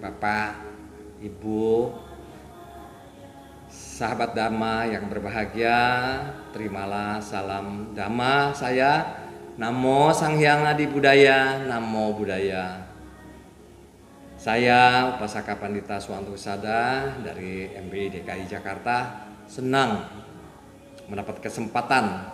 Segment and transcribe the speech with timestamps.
[0.00, 0.50] Bapak,
[1.20, 1.92] Ibu,
[3.68, 5.78] sahabat Dhamma yang berbahagia,
[6.54, 9.20] terimalah salam Dhamma saya.
[9.60, 12.80] Namo Sang Hyang Adi Budaya, Namo Budaya.
[14.40, 20.00] Saya Upasaka Pandita Suwanto Sada dari MBI DKI Jakarta senang
[21.12, 22.24] mendapat kesempatan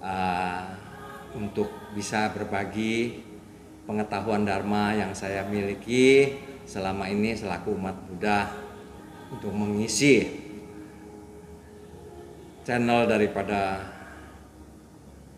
[0.00, 0.64] uh,
[1.36, 3.27] untuk bisa berbagi
[3.88, 6.36] pengetahuan Dharma yang saya miliki
[6.68, 8.52] selama ini selaku umat Buddha
[9.32, 10.28] untuk mengisi
[12.68, 13.80] channel daripada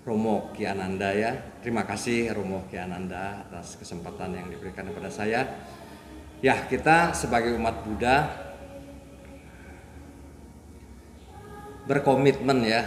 [0.03, 1.39] Romo Kiananda ya.
[1.62, 5.47] Terima kasih Romo Kiananda atas kesempatan yang diberikan kepada saya.
[6.42, 8.27] Ya, kita sebagai umat Buddha
[11.87, 12.83] berkomitmen ya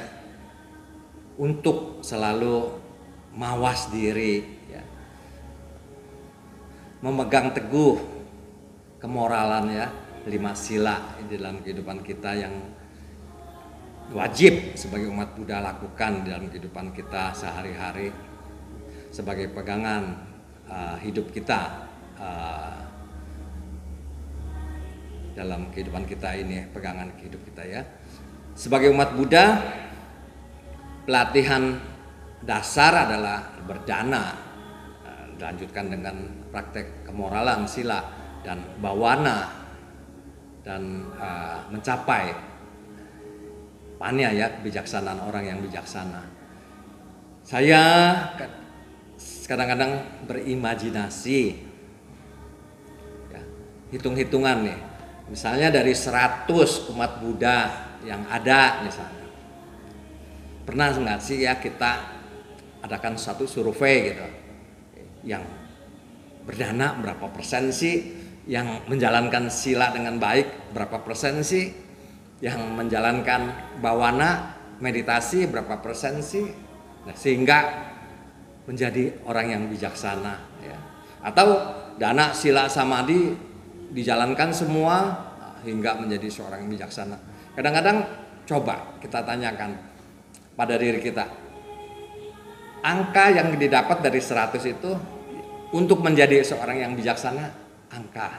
[1.39, 2.83] untuk selalu
[3.31, 4.62] mawas diri.
[7.03, 7.99] Memegang teguh
[9.03, 9.87] kemoralan ya
[10.23, 12.55] lima sila di dalam kehidupan kita yang
[14.15, 18.07] wajib sebagai umat Buddha lakukan di dalam kehidupan kita sehari-hari
[19.11, 20.15] sebagai pegangan
[20.71, 22.83] uh, hidup kita uh,
[25.35, 27.81] dalam kehidupan kita ini pegangan hidup kita ya.
[28.53, 29.57] Sebagai umat Buddha,
[31.09, 31.81] pelatihan
[32.45, 34.52] dasar adalah berdana,
[35.38, 36.16] dilanjutkan dengan
[36.53, 38.03] praktek kemoralan sila
[38.44, 39.50] dan bawana
[40.64, 42.31] dan uh, mencapai
[43.99, 46.23] pania ya kebijaksanaan orang yang bijaksana.
[47.43, 47.83] Saya
[49.48, 51.39] kadang-kadang berimajinasi
[53.32, 53.42] ya,
[53.92, 54.80] hitung-hitungan nih.
[55.32, 56.48] Misalnya dari 100
[56.92, 57.58] umat Buddha
[58.04, 59.27] yang ada misalnya.
[60.64, 62.23] Pernah nggak sih ya kita
[62.83, 64.42] adakan satu survei gitu
[65.23, 65.44] yang
[66.44, 68.11] berdana berapa persen sih
[68.44, 71.72] yang menjalankan sila dengan baik berapa persen sih
[72.44, 76.52] yang menjalankan bawana meditasi berapa persen sih
[77.08, 77.88] nah, sehingga
[78.67, 80.78] menjadi orang yang bijaksana ya
[81.23, 81.48] atau
[81.95, 83.32] dana sila samadhi
[83.95, 84.95] dijalankan semua
[85.64, 87.16] hingga menjadi seorang yang bijaksana
[87.54, 87.98] Kadang-kadang
[88.50, 89.78] coba kita tanyakan
[90.58, 91.26] pada diri kita.
[92.84, 94.92] Angka yang didapat dari 100 itu
[95.73, 97.50] untuk menjadi seorang yang bijaksana,
[97.89, 98.30] angka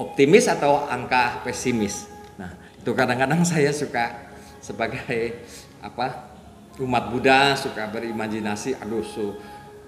[0.00, 2.08] optimis atau angka pesimis.
[2.40, 2.50] Nah,
[2.80, 5.44] itu kadang-kadang saya suka sebagai
[5.84, 6.32] apa
[6.80, 9.36] umat Buddha suka berimajinasi, aduh su,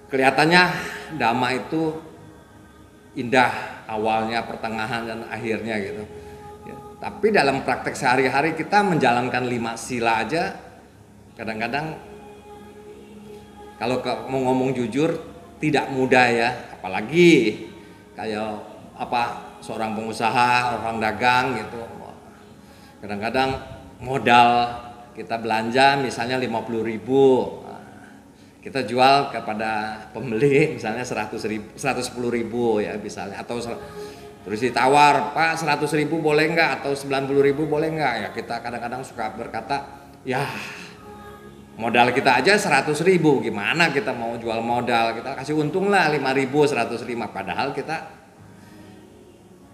[0.07, 0.63] kelihatannya
[1.17, 1.97] dhamma itu
[3.17, 6.03] indah awalnya, pertengahan dan akhirnya gitu
[7.01, 10.53] tapi dalam praktek sehari-hari kita menjalankan lima sila aja
[11.33, 11.97] kadang-kadang
[13.81, 13.97] kalau
[14.29, 15.09] mau ngomong jujur
[15.61, 17.69] tidak mudah ya, apalagi
[18.17, 18.57] kayak
[18.97, 21.81] apa seorang pengusaha, orang dagang gitu.
[23.01, 23.61] Kadang-kadang
[24.01, 24.77] modal
[25.13, 27.25] kita belanja misalnya 50 ribu
[28.61, 33.57] kita jual kepada pembeli misalnya 100 ribu, 110 ribu ya misalnya atau
[34.41, 38.13] Terus ditawar, Pak 100 ribu boleh nggak atau 90 ribu boleh nggak?
[38.25, 40.41] Ya kita kadang-kadang suka berkata, ya
[41.81, 45.17] modal kita aja 100 ribu, gimana kita mau jual modal?
[45.17, 47.01] Kita kasih untung lah 5 ribu, 105.
[47.33, 48.05] Padahal kita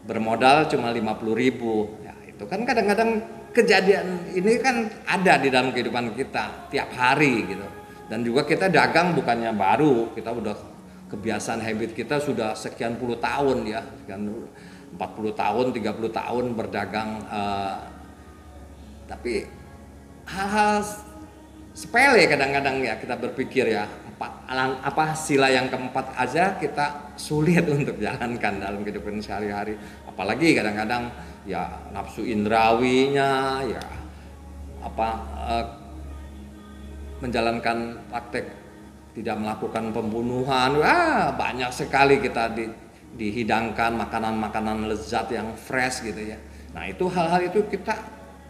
[0.08, 2.00] bermodal cuma 50 ribu.
[2.00, 3.20] Ya itu kan kadang-kadang
[3.52, 7.68] kejadian ini kan ada di dalam kehidupan kita tiap hari gitu.
[8.08, 10.56] Dan juga kita dagang bukannya baru, kita udah
[11.12, 14.32] kebiasaan habit kita sudah sekian puluh tahun ya, sekian
[14.96, 15.84] 40 tahun, 30
[16.16, 17.76] tahun berdagang uh,
[19.08, 19.48] tapi
[20.28, 20.84] hal-hal
[21.78, 24.50] sepele kadang-kadang ya kita berpikir ya empat
[24.82, 29.78] apa sila yang keempat aja kita sulit untuk jalankan dalam kehidupan sehari-hari
[30.10, 31.14] apalagi kadang-kadang
[31.46, 33.84] ya nafsu indrawinya ya
[34.82, 35.66] apa uh,
[37.22, 38.46] menjalankan praktek
[39.18, 40.78] tidak melakukan pembunuhan.
[40.78, 42.70] Wah, banyak sekali kita di,
[43.18, 46.38] dihidangkan makanan-makanan lezat yang fresh gitu ya.
[46.78, 47.98] Nah, itu hal-hal itu kita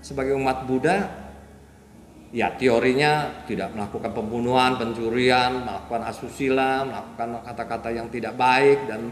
[0.03, 1.26] sebagai umat Buddha
[2.35, 9.11] ya teorinya tidak melakukan pembunuhan, pencurian, melakukan asusila, melakukan kata-kata yang tidak baik dan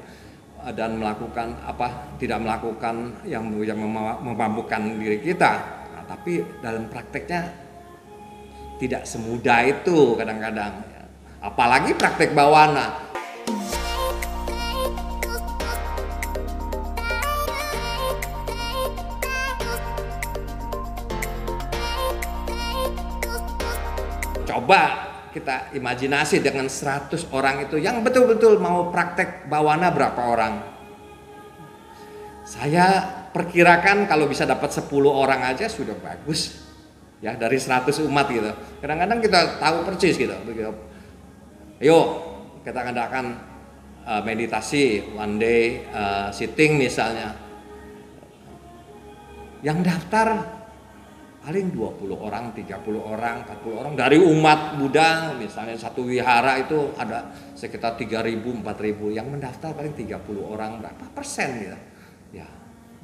[0.74, 3.78] dan melakukan apa tidak melakukan yang yang
[4.24, 5.52] memabukkan diri kita.
[5.94, 7.54] Nah, tapi dalam prakteknya
[8.82, 10.74] tidak semudah itu kadang-kadang
[11.40, 13.05] apalagi praktek bawana.
[24.46, 24.82] Coba
[25.36, 30.54] kita imajinasi dengan 100 orang itu yang betul-betul mau praktek bawana berapa orang?
[32.46, 33.04] Saya
[33.34, 36.64] perkirakan kalau bisa dapat 10 orang aja sudah bagus.
[37.20, 38.54] Ya, dari 100 umat gitu.
[38.80, 40.36] Kadang-kadang kita tahu persis gitu.
[40.46, 40.72] Begitu.
[41.82, 42.08] Yuk,
[42.62, 43.42] kita adakan
[44.06, 47.34] uh, meditasi one day uh, sitting misalnya.
[49.66, 50.55] Yang daftar
[51.46, 57.30] paling 20 orang, 30 orang, 40 orang dari umat Buddha misalnya satu wihara itu ada
[57.54, 61.78] sekitar 3000, 4000 yang mendaftar paling 30 orang berapa persen gitu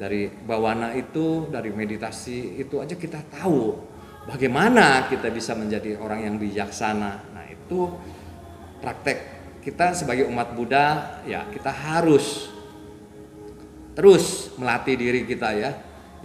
[0.01, 3.77] dari bawana itu, dari meditasi itu aja kita tahu
[4.25, 7.29] bagaimana kita bisa menjadi orang yang bijaksana.
[7.29, 7.85] Nah, itu
[8.81, 9.17] praktek
[9.61, 12.49] kita sebagai umat Buddha ya kita harus
[13.93, 15.71] terus melatih diri kita ya.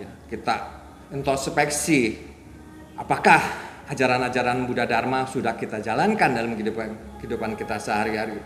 [0.01, 0.76] Ya, kita
[1.15, 2.19] introspeksi
[2.99, 3.39] apakah
[3.87, 8.39] ajaran-ajaran Buddha Dharma sudah kita jalankan dalam kehidupan kehidupan kita sehari-hari.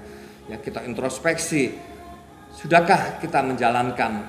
[0.51, 1.73] Ya, kita introspeksi
[2.53, 4.27] sudahkah kita menjalankan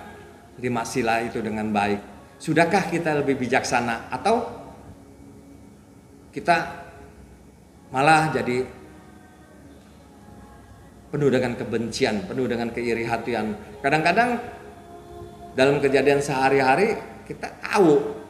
[0.62, 2.00] lima sila itu dengan baik?
[2.40, 4.62] Sudahkah kita lebih bijaksana atau
[6.32, 6.88] kita
[7.92, 8.64] malah jadi
[11.12, 13.52] penuh dengan kebencian, penuh dengan keiri hatian.
[13.84, 14.40] Kadang-kadang
[15.60, 16.96] dalam kejadian sehari-hari
[17.28, 18.21] kita tahu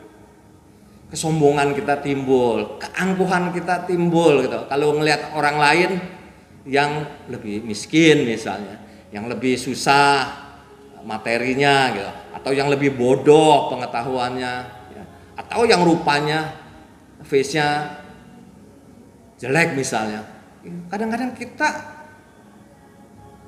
[1.11, 4.65] kesombongan kita timbul, keangkuhan kita timbul gitu.
[4.71, 5.89] Kalau ngelihat orang lain
[6.63, 8.79] yang lebih miskin misalnya,
[9.11, 10.41] yang lebih susah,
[11.05, 12.11] materinya gitu
[12.41, 14.53] atau yang lebih bodoh pengetahuannya
[14.93, 15.03] ya.
[15.37, 16.53] atau yang rupanya
[17.25, 18.01] face-nya
[19.37, 20.25] jelek misalnya
[20.89, 21.69] kadang-kadang kita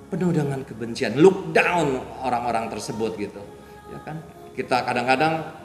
[0.10, 3.42] penuh dengan kebencian look down orang-orang tersebut gitu
[3.89, 4.21] ya kan
[4.54, 5.62] kita kadang-kadang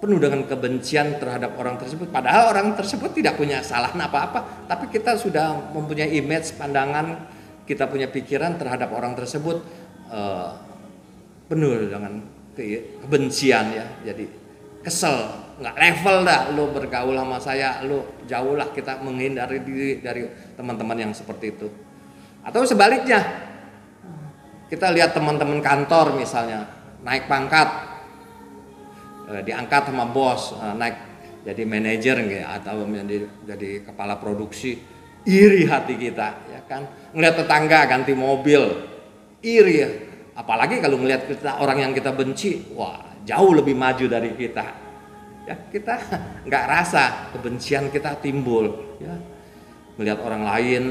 [0.00, 2.08] penuh dengan kebencian terhadap orang tersebut.
[2.08, 7.28] Padahal orang tersebut tidak punya salah apa-apa tapi kita sudah mempunyai image pandangan
[7.68, 9.60] kita punya pikiran terhadap orang tersebut
[10.08, 10.56] uh,
[11.46, 12.24] penuh dengan
[12.56, 13.86] kebencian ya.
[14.08, 14.24] Jadi
[14.80, 15.28] kesel
[15.60, 20.24] nggak level dah lo bergaul sama saya lo jauh lah kita menghindari diri dari
[20.56, 21.68] teman-teman yang seperti itu.
[22.40, 23.20] Atau sebaliknya
[24.72, 26.64] kita lihat teman-teman kantor misalnya
[27.04, 27.89] naik pangkat
[29.30, 30.96] eh, diangkat sama bos eh, naik
[31.40, 33.16] jadi manajer nggak atau menjadi
[33.48, 34.76] jadi kepala produksi
[35.24, 36.84] iri hati kita ya kan
[37.16, 38.60] ngeliat tetangga ganti mobil
[39.40, 39.90] iri ya
[40.40, 42.96] Apalagi kalau melihat kita orang yang kita benci, wah
[43.28, 44.66] jauh lebih maju dari kita.
[45.44, 45.94] Ya kita
[46.48, 48.96] nggak rasa kebencian kita timbul.
[49.04, 49.20] Ya
[50.00, 50.82] melihat orang lain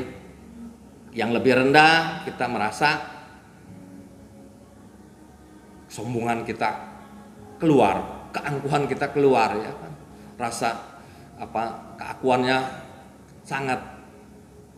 [1.18, 3.02] yang lebih rendah, kita merasa
[5.90, 6.70] kesombongan kita
[7.58, 9.94] keluar, keangkuhan kita keluar ya kan.
[10.40, 10.70] Rasa
[11.40, 12.58] apa keakuannya
[13.44, 13.80] sangat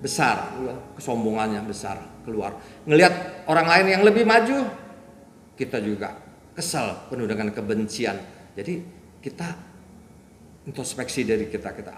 [0.02, 2.58] besar, ya, kesombongannya besar keluar.
[2.90, 4.66] Ngelihat orang lain yang lebih maju,
[5.54, 6.18] kita juga
[6.58, 8.18] kesal, penuh dengan kebencian.
[8.58, 8.82] Jadi
[9.22, 9.48] kita
[10.66, 11.92] introspeksi dari kita, kita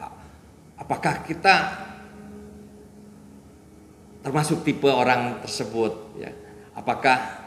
[0.79, 1.55] apakah kita
[4.23, 6.31] termasuk tipe orang tersebut ya?
[6.73, 7.43] Apakah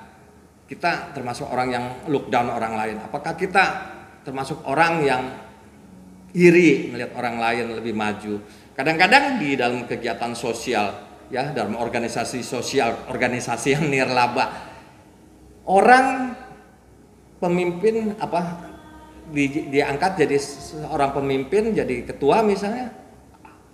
[0.69, 2.97] kita termasuk orang yang look down orang lain?
[3.03, 3.96] Apakah kita
[4.27, 5.23] termasuk orang yang
[6.35, 8.43] iri melihat orang lain lebih maju?
[8.75, 14.75] Kadang-kadang di dalam kegiatan sosial ya dalam organisasi sosial, organisasi yang nirlaba.
[15.67, 16.35] Orang
[17.43, 18.71] pemimpin apa
[19.31, 22.95] di, diangkat jadi seorang pemimpin jadi ketua misalnya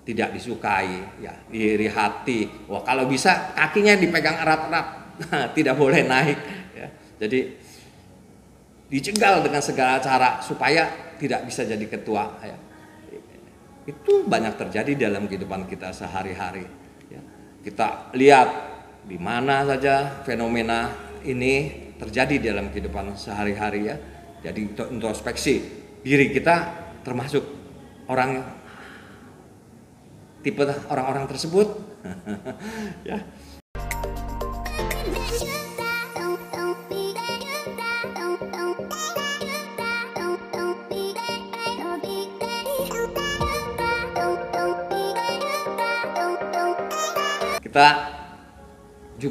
[0.02, 4.86] tidak disukai ya diri hati wah kalau bisa kakinya dipegang erat-erat
[5.56, 6.38] tidak boleh naik
[6.74, 6.88] ya
[7.20, 7.54] jadi
[8.92, 12.56] dicegal dengan segala cara supaya tidak bisa jadi ketua ya.
[13.88, 16.82] Itu banyak terjadi dalam kehidupan kita sehari-hari
[17.62, 18.48] kita lihat
[19.06, 20.90] di mana saja fenomena
[21.22, 23.96] ini terjadi dalam kehidupan sehari-hari ya.
[24.42, 25.62] Jadi introspeksi
[26.02, 26.54] diri kita
[27.06, 27.46] termasuk
[28.10, 28.42] orang
[30.42, 31.70] tipe orang-orang tersebut
[33.08, 33.22] ya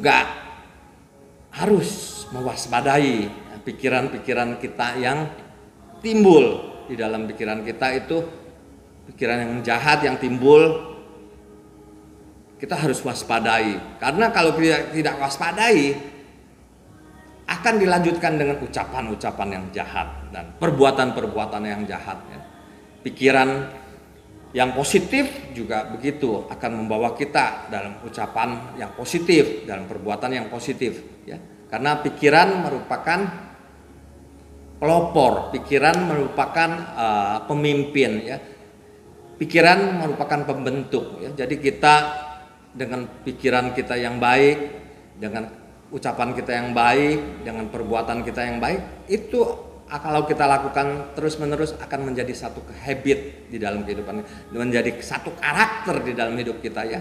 [0.02, 0.26] juga
[1.54, 3.30] harus mewaspadai
[3.62, 5.30] pikiran-pikiran kita yang
[6.02, 8.18] timbul di dalam pikiran kita itu
[9.14, 10.90] pikiran yang jahat yang timbul
[12.58, 15.94] kita harus waspadai karena kalau tidak tidak waspadai
[17.46, 22.42] akan dilanjutkan dengan ucapan-ucapan yang jahat dan perbuatan-perbuatan yang jahat ya.
[23.06, 23.70] pikiran
[24.52, 31.24] yang positif juga begitu akan membawa kita dalam ucapan yang positif, dalam perbuatan yang positif
[31.24, 31.40] ya.
[31.72, 33.20] Karena pikiran merupakan
[34.76, 38.36] pelopor, pikiran merupakan uh, pemimpin ya.
[39.40, 41.32] Pikiran merupakan pembentuk ya.
[41.32, 41.94] Jadi kita
[42.76, 44.58] dengan pikiran kita yang baik,
[45.16, 45.48] dengan
[45.88, 52.12] ucapan kita yang baik, dengan perbuatan kita yang baik, itu kalau kita lakukan terus-menerus akan
[52.12, 54.24] menjadi satu habit di dalam kehidupan,
[54.56, 57.00] menjadi satu karakter di dalam hidup kita ya.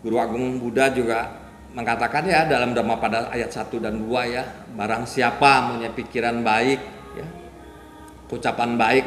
[0.00, 1.36] Guru Agung Buddha juga
[1.76, 6.80] mengatakan ya dalam Dhamma pada ayat 1 dan 2 ya, barang siapa punya pikiran baik
[7.18, 7.26] ya,
[8.32, 9.06] ucapan baik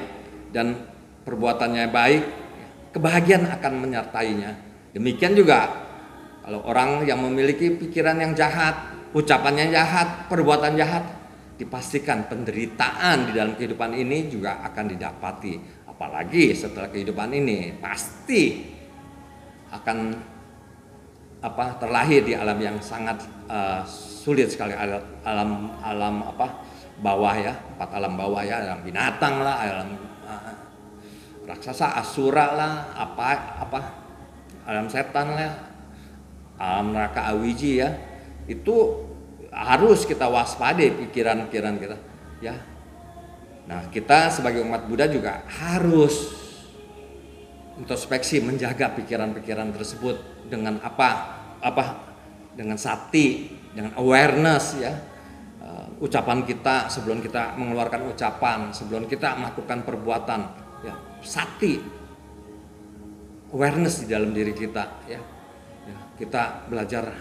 [0.54, 0.78] dan
[1.26, 4.52] perbuatannya baik, ya, kebahagiaan akan menyertainya.
[4.94, 5.90] Demikian juga
[6.46, 11.06] kalau orang yang memiliki pikiran yang jahat, ucapannya jahat, perbuatan jahat,
[11.60, 15.84] dipastikan penderitaan di dalam kehidupan ini juga akan didapati.
[15.92, 18.63] Apalagi setelah kehidupan ini pasti
[19.75, 19.98] akan
[21.39, 23.20] apa terlahir di alam yang sangat
[23.51, 26.63] uh, sulit sekali alam alam apa
[27.00, 29.89] bawah ya empat alam bawah ya alam binatang lah alam
[30.28, 30.51] uh,
[31.48, 33.80] raksasa asura lah apa apa
[34.68, 35.51] alam setan lah
[36.60, 37.96] alam neraka awiji ya
[38.51, 39.08] itu
[39.60, 41.98] harus kita waspadai pikiran-pikiran kita
[42.39, 42.56] ya.
[43.68, 46.32] Nah kita sebagai umat Buddha juga harus
[47.75, 51.86] introspeksi menjaga pikiran-pikiran tersebut dengan apa apa
[52.56, 54.94] dengan sati dengan awareness ya.
[55.60, 60.42] Uh, ucapan kita sebelum kita mengeluarkan ucapan sebelum kita melakukan perbuatan
[60.88, 60.96] ya.
[61.20, 62.00] Sati
[63.51, 65.20] awareness di dalam diri kita ya,
[65.84, 67.12] ya kita belajar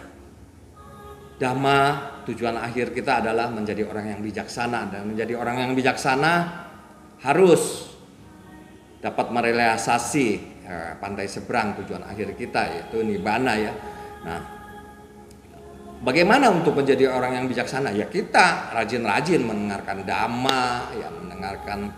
[1.42, 1.80] dhamma
[2.28, 6.32] tujuan akhir kita adalah menjadi orang yang bijaksana dan menjadi orang yang bijaksana
[7.25, 7.88] harus
[9.00, 10.28] dapat merealisasi
[10.66, 13.73] eh, pantai seberang tujuan akhir kita yaitu nibana ya.
[14.28, 14.40] Nah,
[16.02, 17.94] bagaimana untuk menjadi orang yang bijaksana?
[17.94, 21.90] Ya kita rajin-rajin mendengarkan dhamma, ya mendengarkan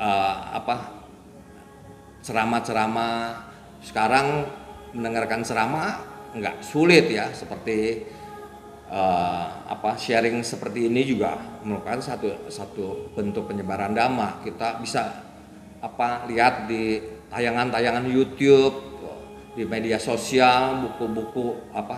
[0.00, 0.76] uh, apa
[2.24, 3.48] ceramah-ceramah.
[3.84, 4.48] Sekarang
[4.96, 6.00] mendengarkan ceramah
[6.36, 8.04] nggak sulit ya seperti
[8.90, 14.42] uh, apa sharing seperti ini juga merupakan satu satu bentuk penyebaran dhamma.
[14.42, 15.22] Kita bisa
[15.82, 18.74] apa lihat di tayangan-tayangan YouTube,
[19.56, 21.96] di media sosial, buku-buku apa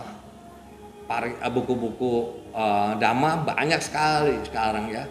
[1.25, 2.13] eh, buku-buku
[2.53, 5.05] uh, dhamma banyak sekali sekarang ya.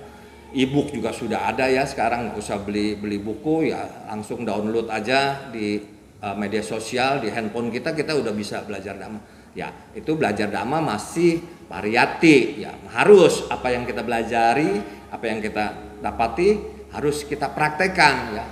[0.48, 5.52] E-book juga sudah ada ya sekarang nggak usah beli beli buku ya langsung download aja
[5.52, 5.76] di
[6.24, 10.80] uh, media sosial di handphone kita kita udah bisa belajar dhamma ya itu belajar dhamma
[10.82, 15.64] masih variati ya harus apa yang kita belajari apa yang kita
[16.00, 16.48] dapati
[16.92, 18.46] harus kita praktekkan ya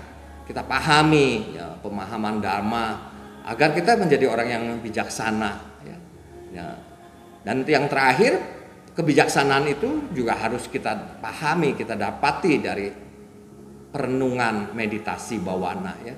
[0.47, 5.99] kita pahami ya, pemahaman dharma agar kita menjadi orang yang bijaksana ya.
[6.55, 6.67] ya.
[7.43, 8.39] Dan yang terakhir
[8.95, 12.91] kebijaksanaan itu juga harus kita pahami, kita dapati dari
[13.91, 16.15] perenungan meditasi bawana ya.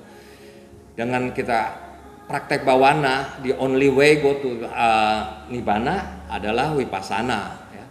[0.93, 1.88] Dengan kita
[2.29, 7.85] praktek bawana, the only way go to uh, nibbana adalah wipasana ya.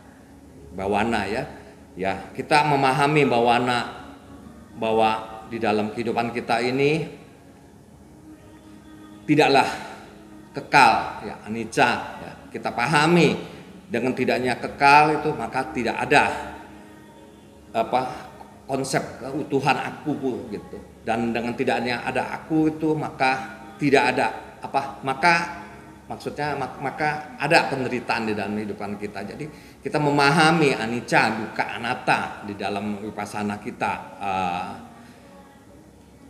[0.79, 1.43] Bawana ya.
[1.99, 3.91] Ya, kita memahami bawana
[4.79, 7.11] bahwa di dalam kehidupan kita ini
[9.27, 9.67] tidaklah
[10.55, 11.91] kekal ya anicca
[12.23, 12.33] ya.
[12.55, 13.37] kita pahami
[13.91, 16.55] dengan tidaknya kekal itu maka tidak ada
[17.73, 18.31] apa
[18.65, 24.27] konsep keutuhan aku gitu dan dengan tidaknya ada aku itu maka tidak ada.
[24.59, 25.01] Apa?
[25.07, 25.35] Maka
[26.11, 29.23] maksudnya maka ada penderitaan di dalam kehidupan kita.
[29.23, 29.45] Jadi
[29.79, 34.71] kita memahami anicca duka anatta di dalam wipasana kita uh,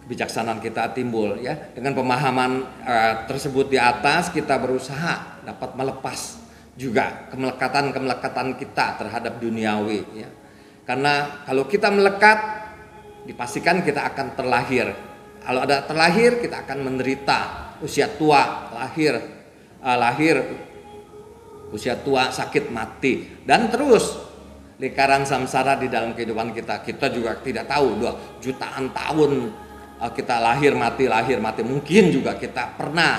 [0.05, 1.57] kebijaksanaan kita timbul ya.
[1.73, 2.53] Dengan pemahaman
[2.85, 6.37] uh, tersebut di atas kita berusaha dapat melepas
[6.79, 10.29] juga kemelekatan-kemelekatan kita terhadap duniawi ya.
[10.85, 12.39] Karena kalau kita melekat
[13.29, 14.89] dipastikan kita akan terlahir
[15.43, 17.71] kalau ada terlahir kita akan menderita.
[17.79, 19.19] Usia tua lahir.
[19.79, 20.43] Uh, lahir
[21.71, 23.43] usia tua sakit mati.
[23.47, 24.19] Dan terus
[24.83, 26.83] lingkaran samsara di dalam kehidupan kita.
[26.83, 29.53] Kita juga tidak tahu dua jutaan tahun
[29.99, 31.67] Eh, kita lahir mati lahir mati.
[31.67, 33.19] Mungkin juga kita pernah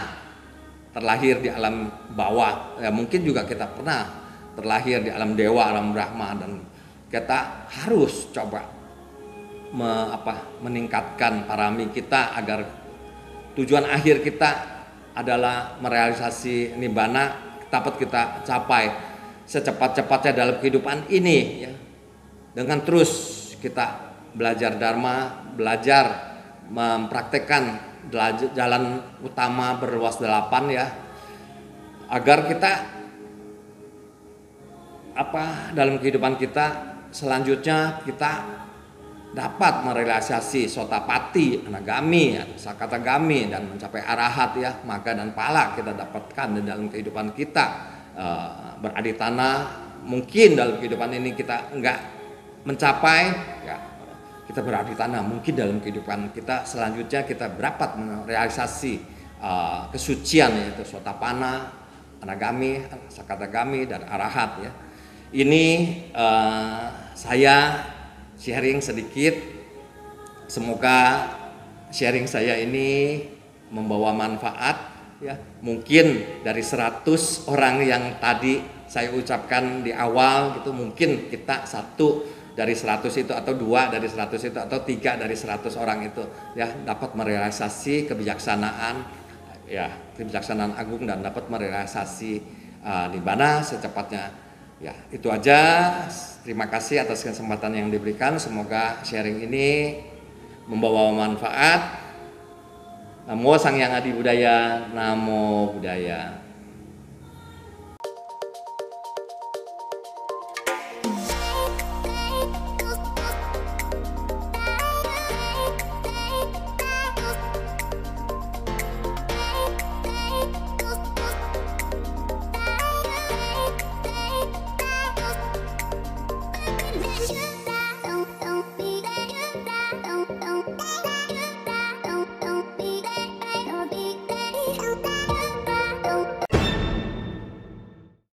[0.95, 2.79] terlahir di alam bawah.
[2.79, 4.07] Ya mungkin juga kita pernah
[4.55, 6.39] terlahir di alam dewa alam brahma.
[6.39, 6.63] Dan
[7.11, 8.63] kita harus coba
[9.73, 12.65] me, apa, meningkatkan parami kita agar
[13.53, 14.49] tujuan akhir kita
[15.13, 18.89] adalah merealisasi nibbana dapat kita capai
[19.45, 21.73] secepat-cepatnya dalam kehidupan ini ya.
[22.53, 23.11] Dengan terus
[23.61, 26.05] kita belajar dharma belajar
[26.69, 27.63] mempraktekkan
[28.53, 30.85] jalan utama berluas delapan ya.
[32.09, 32.71] Agar kita
[35.13, 38.31] apa dalam kehidupan kita selanjutnya kita
[39.29, 46.61] dapat merealisasi sotapati, anagami, sakatagami dan mencapai arahat ya, maka dan pala kita dapatkan di
[46.65, 47.65] dalam kehidupan kita
[48.17, 49.55] uh, beradi tanah
[50.01, 51.99] mungkin dalam kehidupan ini kita enggak
[52.65, 53.21] mencapai
[53.67, 53.77] ya
[54.49, 61.69] kita beradi tanah mungkin dalam kehidupan kita selanjutnya kita dapat merealisasi uh, kesucian yaitu sotapana,
[62.17, 62.81] anagami,
[63.13, 64.71] sakatagami dan arahat ya.
[65.29, 65.65] Ini
[66.17, 67.85] uh, saya
[68.39, 69.35] sharing sedikit.
[70.49, 71.29] Semoga
[71.93, 73.21] sharing saya ini
[73.69, 74.89] membawa manfaat
[75.21, 75.37] ya.
[75.61, 77.05] Mungkin dari 100
[77.51, 82.25] orang yang tadi saya ucapkan di awal gitu mungkin kita satu
[82.57, 86.25] dari 100 itu atau dua dari 100 itu atau tiga dari 100 orang itu
[86.57, 89.05] ya dapat merealisasi kebijaksanaan
[89.69, 92.41] ya kebijaksanaan agung dan dapat merealisasi
[92.81, 94.48] uh, di mana secepatnya
[94.79, 95.59] ya itu aja
[96.39, 98.39] Terima kasih atas kesempatan yang diberikan.
[98.39, 100.01] Semoga sharing ini
[100.65, 101.99] membawa manfaat.
[103.29, 106.48] Namo Sang Yang Adi Budaya, Namo Budaya.